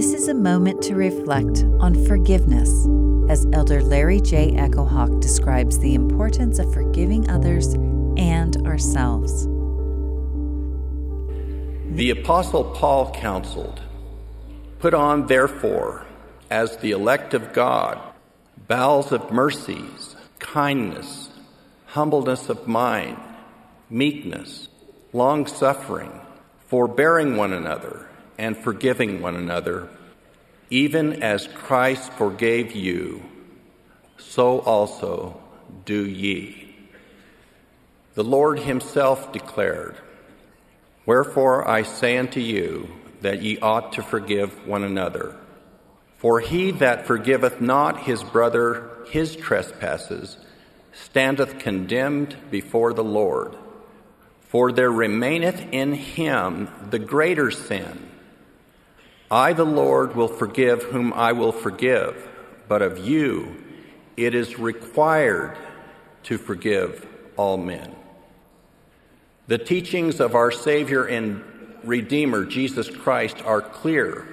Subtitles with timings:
[0.00, 2.70] This is a moment to reflect on forgiveness
[3.28, 4.56] as Elder Larry J.
[4.56, 7.74] Echo Hawk describes the importance of forgiving others
[8.16, 9.44] and ourselves.
[11.94, 13.82] The Apostle Paul counseled
[14.78, 16.06] Put on, therefore,
[16.50, 18.00] as the elect of God,
[18.68, 21.28] bowels of mercies, kindness,
[21.88, 23.18] humbleness of mind,
[23.90, 24.68] meekness,
[25.12, 26.22] long suffering,
[26.68, 28.06] forbearing one another,
[28.40, 29.86] and forgiving one another,
[30.70, 33.22] even as Christ forgave you,
[34.16, 35.38] so also
[35.84, 36.74] do ye.
[38.14, 39.94] The Lord Himself declared,
[41.04, 42.88] Wherefore I say unto you
[43.20, 45.36] that ye ought to forgive one another.
[46.16, 50.38] For he that forgiveth not his brother his trespasses
[50.92, 53.54] standeth condemned before the Lord.
[54.48, 58.10] For there remaineth in him the greater sin.
[59.30, 62.28] I, the Lord, will forgive whom I will forgive,
[62.66, 63.62] but of you
[64.16, 65.56] it is required
[66.24, 67.94] to forgive all men.
[69.46, 71.42] The teachings of our Savior and
[71.84, 74.26] Redeemer, Jesus Christ, are clear.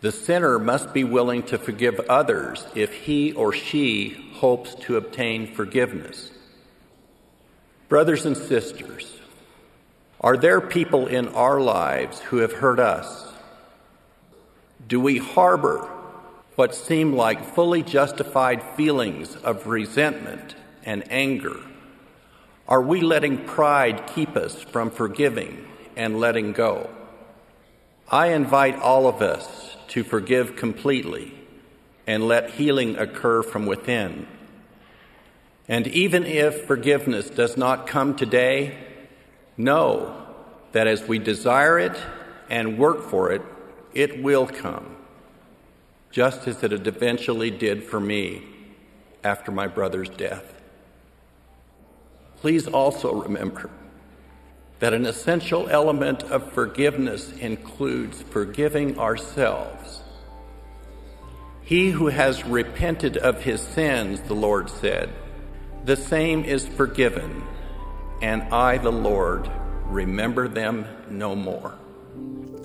[0.00, 5.52] The sinner must be willing to forgive others if he or she hopes to obtain
[5.54, 6.30] forgiveness.
[7.88, 9.18] Brothers and sisters,
[10.20, 13.29] are there people in our lives who have hurt us?
[14.90, 15.88] Do we harbor
[16.56, 21.60] what seem like fully justified feelings of resentment and anger?
[22.66, 26.90] Are we letting pride keep us from forgiving and letting go?
[28.08, 31.34] I invite all of us to forgive completely
[32.08, 34.26] and let healing occur from within.
[35.68, 38.76] And even if forgiveness does not come today,
[39.56, 40.26] know
[40.72, 41.96] that as we desire it
[42.48, 43.42] and work for it,
[43.94, 44.96] it will come,
[46.10, 48.42] just as it eventually did for me
[49.22, 50.54] after my brother's death.
[52.36, 53.70] Please also remember
[54.78, 60.02] that an essential element of forgiveness includes forgiving ourselves.
[61.62, 65.10] He who has repented of his sins, the Lord said,
[65.84, 67.42] the same is forgiven,
[68.20, 69.50] and I, the Lord,
[69.86, 71.78] remember them no more.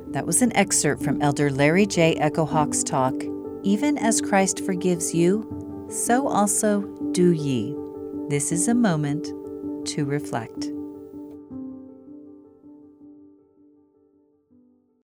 [0.07, 2.16] That was an excerpt from Elder Larry J.
[2.16, 3.13] Echo Hawk's talk,
[3.63, 7.75] Even as Christ forgives you, so also do ye.
[8.29, 9.25] This is a moment
[9.89, 10.69] to reflect.